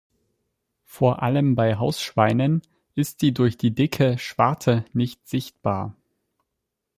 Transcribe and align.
Vor 0.83 1.21
allem 1.21 1.53
bei 1.53 1.77
Hausschweinen 1.77 2.63
ist 2.95 3.19
sie 3.19 3.35
durch 3.35 3.55
die 3.55 3.69
dicke 3.75 4.17
Schwarte 4.17 4.83
nicht 4.93 5.27
sichtbar. 5.27 5.95